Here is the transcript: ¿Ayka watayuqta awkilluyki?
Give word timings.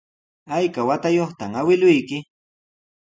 ¿Ayka 0.55 0.81
watayuqta 0.87 1.45
awkilluyki? 1.59 2.17